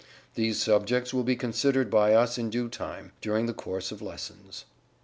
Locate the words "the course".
3.45-3.91